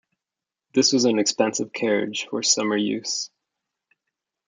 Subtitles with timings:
[0.73, 3.29] This was an expensive carriage for summer use.